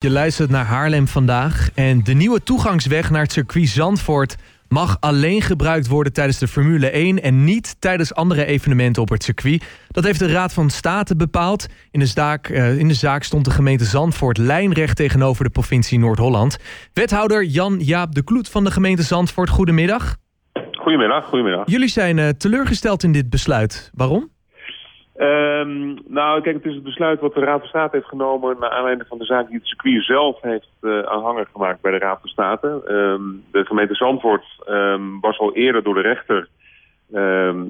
Je 0.00 0.10
luistert 0.10 0.50
naar 0.50 0.64
Haarlem 0.64 1.06
vandaag 1.06 1.70
en 1.74 2.04
de 2.04 2.14
nieuwe 2.14 2.42
toegangsweg 2.42 3.10
naar 3.10 3.22
het 3.22 3.32
circuit 3.32 3.68
Zandvoort 3.68 4.36
mag 4.68 4.96
alleen 5.00 5.42
gebruikt 5.42 5.86
worden 5.86 6.12
tijdens 6.12 6.38
de 6.38 6.48
Formule 6.48 6.90
1 6.90 7.22
en 7.22 7.44
niet 7.44 7.80
tijdens 7.80 8.14
andere 8.14 8.44
evenementen 8.44 9.02
op 9.02 9.08
het 9.08 9.22
circuit. 9.22 9.64
Dat 9.88 10.04
heeft 10.04 10.18
de 10.18 10.32
Raad 10.32 10.52
van 10.52 10.70
State 10.70 11.16
bepaald. 11.16 11.66
In 11.90 12.00
de 12.00 12.06
zaak, 12.06 12.48
uh, 12.48 12.78
in 12.78 12.88
de 12.88 12.94
zaak 12.94 13.22
stond 13.22 13.44
de 13.44 13.50
gemeente 13.50 13.84
Zandvoort 13.84 14.38
lijnrecht 14.38 14.96
tegenover 14.96 15.44
de 15.44 15.50
provincie 15.50 15.98
Noord-Holland. 15.98 16.58
Wethouder 16.92 17.44
Jan-Jaap 17.44 18.14
de 18.14 18.24
Kloet 18.24 18.48
van 18.48 18.64
de 18.64 18.70
gemeente 18.70 19.02
Zandvoort, 19.02 19.50
goedemiddag. 19.50 20.16
Goedemiddag, 20.72 21.24
goedemiddag. 21.24 21.70
Jullie 21.70 21.88
zijn 21.88 22.16
uh, 22.16 22.28
teleurgesteld 22.28 23.02
in 23.02 23.12
dit 23.12 23.30
besluit. 23.30 23.90
Waarom? 23.94 24.30
Um, 25.18 25.98
nou, 26.06 26.40
kijk, 26.40 26.56
het 26.56 26.64
is 26.64 26.74
het 26.74 26.82
besluit 26.82 27.20
wat 27.20 27.34
de 27.34 27.40
Raad 27.40 27.58
van 27.58 27.68
State 27.68 27.96
heeft 27.96 28.08
genomen... 28.08 28.56
naar 28.60 28.70
aanleiding 28.70 29.08
van 29.08 29.18
de 29.18 29.24
zaak 29.24 29.46
die 29.46 29.56
het 29.56 29.66
circuit 29.66 30.04
zelf 30.04 30.40
heeft 30.40 30.68
uh, 30.80 31.00
aanhanger 31.00 31.48
gemaakt 31.52 31.80
bij 31.80 31.90
de 31.90 31.98
Raad 31.98 32.20
van 32.20 32.28
State. 32.28 32.82
Um, 32.88 33.44
de 33.52 33.64
gemeente 33.64 33.94
Zandvoort 33.94 34.44
um, 34.68 35.20
was 35.20 35.38
al 35.38 35.54
eerder 35.54 35.82
door 35.82 35.94
de 35.94 36.00
rechter 36.00 36.48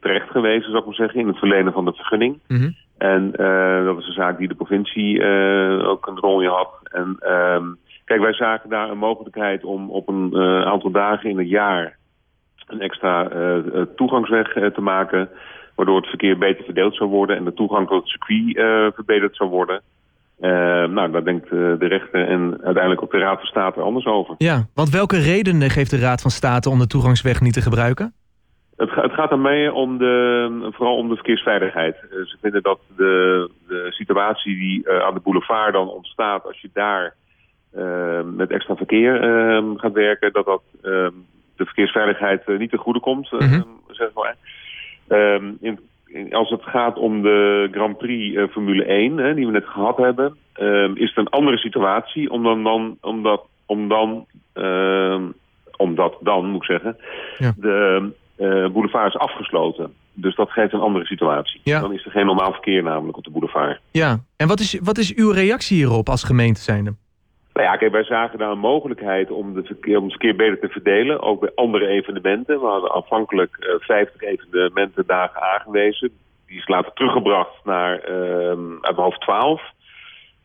terecht 0.00 0.30
gewezen, 0.30 0.70
zou 0.70 0.78
ik 0.78 0.84
maar 0.84 0.94
zeggen... 0.94 1.20
in 1.20 1.26
het 1.26 1.38
verlenen 1.38 1.72
van 1.72 1.84
de 1.84 1.92
vergunning. 1.92 2.38
Mm 2.48 2.56
-hmm. 2.56 2.76
En 2.98 3.32
uh, 3.36 3.84
dat 3.84 3.98
is 3.98 4.06
een 4.06 4.12
zaak 4.12 4.38
die 4.38 4.48
de 4.48 4.54
provincie 4.54 5.18
uh, 5.18 5.88
ook 5.88 6.06
een 6.06 6.18
rol 6.18 6.40
in 6.40 6.48
had. 6.48 6.70
En 6.82 7.18
kijk, 8.04 8.20
wij 8.20 8.34
zagen 8.34 8.70
daar 8.70 8.90
een 8.90 8.98
mogelijkheid 8.98 9.64
om 9.64 9.90
op 9.90 10.08
een 10.08 10.36
aantal 10.64 10.90
dagen 10.90 11.30
in 11.30 11.38
het 11.38 11.48
jaar... 11.48 11.96
een 12.66 12.80
extra 12.80 13.28
toegangsweg 13.96 14.52
te 14.52 14.80
maken 14.80 15.28
waardoor 15.80 16.00
het 16.00 16.08
verkeer 16.08 16.38
beter 16.38 16.64
verdeeld 16.64 16.96
zou 16.96 17.10
worden 17.10 17.36
en 17.36 17.44
de 17.44 17.54
toegang 17.54 17.88
tot 17.88 18.00
het 18.00 18.08
circuit 18.08 18.56
uh, 18.56 18.86
verbeterd 18.94 19.36
zou 19.36 19.50
worden. 19.50 19.82
Uh, 20.40 20.50
nou, 20.96 21.10
daar 21.10 21.24
denkt 21.24 21.44
uh, 21.44 21.50
de 21.50 21.86
rechter 21.86 22.28
en 22.28 22.60
uiteindelijk 22.62 23.02
ook 23.02 23.10
de 23.10 23.18
Raad 23.18 23.38
van 23.38 23.46
State 23.46 23.80
anders 23.80 24.06
over. 24.06 24.34
Ja, 24.38 24.66
want 24.74 24.90
welke 24.90 25.18
redenen 25.18 25.70
geeft 25.70 25.90
de 25.90 25.98
Raad 25.98 26.20
van 26.22 26.30
State 26.30 26.70
om 26.70 26.78
de 26.78 26.86
toegangsweg 26.86 27.40
niet 27.40 27.52
te 27.52 27.60
gebruiken? 27.60 28.12
Het, 28.76 28.90
het 28.94 29.12
gaat 29.12 29.30
daarmee 29.30 29.72
om 29.72 29.98
de, 29.98 30.68
vooral 30.72 30.96
om 30.96 31.08
de 31.08 31.14
verkeersveiligheid. 31.14 31.96
ze 32.10 32.36
vinden 32.40 32.62
dat 32.62 32.80
de, 32.96 33.50
de 33.68 33.86
situatie 33.90 34.56
die 34.56 34.90
aan 34.90 35.14
de 35.14 35.20
boulevard 35.20 35.72
dan 35.72 35.88
ontstaat 35.88 36.44
als 36.44 36.60
je 36.60 36.70
daar 36.72 37.14
met 38.24 38.50
extra 38.50 38.74
verkeer 38.74 39.12
gaat 39.76 39.92
werken, 39.92 40.32
dat 40.32 40.44
dat 40.44 40.62
de 41.56 41.64
verkeersveiligheid 41.64 42.46
niet 42.58 42.70
ten 42.70 42.78
goede 42.78 43.00
komt, 43.00 43.30
Mhm. 43.32 43.42
-hmm. 43.42 43.80
zeg 43.88 44.08
maar. 44.14 44.36
Um, 45.10 45.56
in, 45.60 45.78
in, 46.06 46.34
als 46.34 46.50
het 46.50 46.62
gaat 46.62 46.98
om 46.98 47.22
de 47.22 47.68
Grand 47.70 47.98
Prix 47.98 48.36
uh, 48.36 48.48
Formule 48.48 48.84
1, 48.84 49.16
hè, 49.16 49.34
die 49.34 49.46
we 49.46 49.52
net 49.52 49.66
gehad 49.66 49.96
hebben, 49.96 50.36
um, 50.60 50.96
is 50.96 51.08
het 51.08 51.16
een 51.16 51.28
andere 51.28 51.58
situatie. 51.58 52.30
Omdat 52.30 52.64
dan, 52.64 52.96
omdat, 53.00 53.42
om 53.66 53.88
dan, 53.88 54.26
um, 54.54 55.34
omdat 55.76 56.16
dan, 56.20 56.46
moet 56.46 56.62
ik 56.62 56.70
zeggen, 56.70 56.96
ja. 57.38 57.52
de 57.56 58.08
uh, 58.38 58.68
boulevard 58.72 59.14
is 59.14 59.20
afgesloten. 59.20 59.92
Dus 60.12 60.34
dat 60.36 60.50
geeft 60.50 60.72
een 60.72 60.80
andere 60.80 61.06
situatie. 61.06 61.60
Ja. 61.64 61.80
Dan 61.80 61.92
is 61.92 62.04
er 62.04 62.10
geen 62.10 62.26
normaal 62.26 62.52
verkeer 62.52 62.82
namelijk 62.82 63.16
op 63.16 63.24
de 63.24 63.30
boulevard. 63.30 63.80
Ja, 63.90 64.18
en 64.36 64.48
wat 64.48 64.60
is, 64.60 64.78
wat 64.82 64.98
is 64.98 65.14
uw 65.14 65.30
reactie 65.30 65.76
hierop 65.76 66.08
als 66.08 66.24
gemeente 66.24 66.60
zijnde? 66.60 66.94
Nou 67.52 67.66
ja, 67.66 67.76
kijk, 67.76 67.92
wij 67.92 68.04
zagen 68.04 68.38
daar 68.38 68.50
een 68.50 68.58
mogelijkheid 68.58 69.30
om, 69.30 69.54
de 69.54 69.62
verkeer, 69.62 69.96
om 69.96 70.02
het 70.02 70.12
verkeer 70.12 70.36
beter 70.36 70.58
te 70.58 70.68
verdelen. 70.68 71.20
Ook 71.20 71.40
bij 71.40 71.52
andere 71.54 71.86
evenementen. 71.86 72.60
We 72.60 72.66
hadden 72.66 72.92
afhankelijk 72.92 73.56
uh, 73.60 73.74
50 73.78 74.22
evenementendagen 74.22 75.42
aangewezen. 75.42 76.10
Die 76.46 76.58
is 76.58 76.68
later 76.68 76.92
teruggebracht 76.92 77.64
naar 77.64 78.10
um, 78.10 78.78
uit 78.80 78.96
hoofd 78.96 79.20
12. 79.20 79.62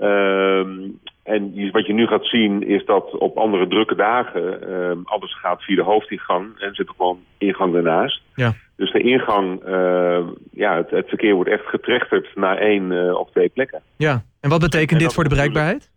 Um, 0.00 1.00
en 1.22 1.70
wat 1.72 1.86
je 1.86 1.92
nu 1.92 2.06
gaat 2.06 2.24
zien 2.24 2.66
is 2.66 2.84
dat 2.84 3.18
op 3.18 3.36
andere 3.36 3.66
drukke 3.66 3.94
dagen 3.94 4.72
um, 4.72 5.02
alles 5.04 5.38
gaat 5.40 5.62
via 5.62 5.76
de 5.76 5.82
hoofdingang. 5.82 6.58
En 6.58 6.74
zit 6.74 6.88
er 6.88 6.94
gewoon 6.96 7.18
ingang 7.38 7.74
ernaast. 7.74 8.22
Ja. 8.34 8.52
Dus 8.76 8.92
de 8.92 9.00
ingang, 9.00 9.68
uh, 9.68 10.26
ja, 10.52 10.76
het, 10.76 10.90
het, 10.90 11.08
verkeer 11.08 11.34
wordt 11.34 11.50
echt 11.50 11.66
getrechterd 11.66 12.28
naar 12.34 12.56
één 12.56 12.90
uh, 12.90 13.14
of 13.18 13.30
twee 13.30 13.48
plekken. 13.48 13.82
Ja, 13.96 14.22
en 14.40 14.50
wat 14.50 14.60
betekent 14.60 14.90
en 14.90 14.98
dit 14.98 15.14
voor 15.14 15.24
de 15.24 15.28
bereikbaarheid? 15.28 15.89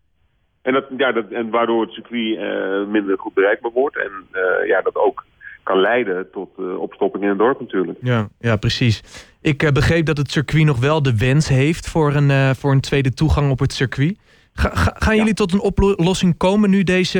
En, 0.63 0.73
dat, 0.73 0.85
ja, 0.97 1.11
dat, 1.11 1.29
en 1.29 1.49
waardoor 1.49 1.81
het 1.81 1.91
circuit 1.91 2.37
uh, 2.37 2.87
minder 2.87 3.17
goed 3.17 3.33
bereikbaar 3.33 3.71
wordt. 3.71 3.97
En 3.97 4.11
uh, 4.33 4.67
ja, 4.67 4.81
dat 4.81 4.95
ook 4.95 5.25
kan 5.63 5.79
leiden 5.79 6.31
tot 6.31 6.49
uh, 6.59 6.79
opstopping 6.79 7.23
in 7.23 7.29
het 7.29 7.37
dorp 7.37 7.59
natuurlijk. 7.59 7.97
Ja, 8.01 8.27
ja 8.39 8.55
precies. 8.55 9.03
Ik 9.41 9.73
begreep 9.73 10.05
dat 10.05 10.17
het 10.17 10.31
circuit 10.31 10.65
nog 10.65 10.79
wel 10.79 11.01
de 11.01 11.17
wens 11.17 11.47
heeft 11.49 11.89
voor 11.89 12.13
een, 12.13 12.55
voor 12.55 12.71
een 12.71 12.81
tweede 12.81 13.13
toegang 13.13 13.51
op 13.51 13.59
het 13.59 13.73
circuit. 13.73 14.17
Ga, 14.53 14.69
ga, 14.69 14.93
gaan 14.97 15.15
jullie 15.15 15.33
tot 15.33 15.53
een 15.53 15.61
oplossing 15.61 16.37
komen 16.37 16.69
nu 16.69 16.83
deze, 16.83 17.19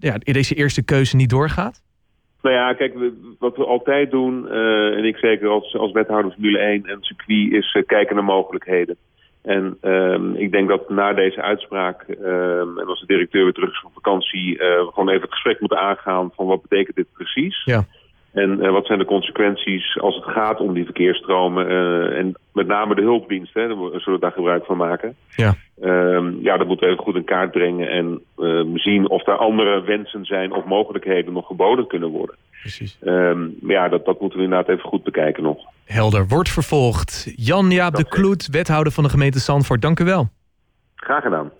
ja, 0.00 0.18
deze 0.18 0.54
eerste 0.54 0.84
keuze 0.84 1.16
niet 1.16 1.30
doorgaat? 1.30 1.82
Nou 2.42 2.54
ja, 2.54 2.74
kijk, 2.74 2.94
wat 3.38 3.56
we 3.56 3.64
altijd 3.64 4.10
doen, 4.10 4.48
en 4.48 5.04
ik 5.04 5.16
zeker 5.16 5.48
als, 5.48 5.74
als 5.76 5.92
wethouder 5.92 6.32
Formule 6.32 6.58
1 6.58 6.84
en 6.84 6.98
circuit, 7.00 7.52
is 7.52 7.84
kijken 7.86 8.14
naar 8.14 8.24
mogelijkheden. 8.24 8.96
En 9.46 9.78
um, 9.82 10.34
ik 10.34 10.52
denk 10.52 10.68
dat 10.68 10.88
na 10.88 11.12
deze 11.12 11.42
uitspraak, 11.42 12.04
um, 12.08 12.78
en 12.78 12.86
als 12.86 13.00
de 13.00 13.06
directeur 13.06 13.44
weer 13.44 13.52
terug 13.52 13.70
is 13.70 13.80
van 13.80 13.90
vakantie, 13.94 14.52
uh, 14.52 14.58
we 14.58 14.88
gewoon 14.92 15.08
even 15.08 15.22
het 15.22 15.32
gesprek 15.32 15.60
moeten 15.60 15.78
aangaan 15.78 16.30
van 16.34 16.46
wat 16.46 16.62
betekent 16.62 16.96
dit 16.96 17.12
precies. 17.12 17.64
Ja. 17.64 17.84
En 18.36 18.64
uh, 18.64 18.70
wat 18.70 18.86
zijn 18.86 18.98
de 18.98 19.04
consequenties 19.04 19.98
als 20.00 20.14
het 20.14 20.24
gaat 20.24 20.60
om 20.60 20.74
die 20.74 20.84
verkeersstromen. 20.84 21.70
Uh, 21.70 22.18
en 22.18 22.34
met 22.52 22.66
name 22.66 22.94
de 22.94 23.02
hulpdiensten, 23.02 23.62
hè, 23.62 23.68
daar 23.68 24.00
zullen 24.00 24.18
we 24.20 24.24
daar 24.26 24.32
gebruik 24.32 24.64
van 24.64 24.76
maken. 24.76 25.16
Ja. 25.36 25.54
Um, 25.82 26.38
ja, 26.42 26.56
dat 26.56 26.66
moeten 26.66 26.86
we 26.86 26.92
even 26.92 27.04
goed 27.04 27.14
in 27.14 27.24
kaart 27.24 27.50
brengen 27.50 27.88
en 27.88 28.22
zien 28.74 29.08
of 29.08 29.26
er 29.26 29.36
andere 29.36 29.82
wensen 29.82 30.24
zijn 30.24 30.52
of 30.52 30.64
mogelijkheden 30.64 31.32
nog 31.32 31.46
geboden 31.46 31.86
kunnen 31.86 32.08
worden. 32.08 32.36
Precies. 32.60 32.98
Um, 33.02 33.56
ja, 33.60 33.88
dat, 33.88 34.04
dat 34.04 34.20
moeten 34.20 34.38
we 34.38 34.44
inderdaad 34.44 34.68
even 34.68 34.88
goed 34.88 35.04
bekijken 35.04 35.42
nog. 35.42 35.58
Helder, 35.84 36.26
wordt 36.28 36.50
vervolgd. 36.50 37.32
Jan-Jaap 37.36 37.94
de 37.94 38.08
Kloet, 38.08 38.48
wethouder 38.50 38.92
van 38.92 39.04
de 39.04 39.10
gemeente 39.10 39.38
Zandvoort, 39.38 39.82
dank 39.82 40.00
u 40.00 40.04
wel. 40.04 40.28
Graag 40.94 41.22
gedaan. 41.22 41.50